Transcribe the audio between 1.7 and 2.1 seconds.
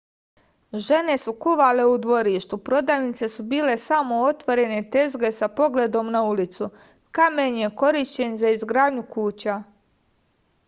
u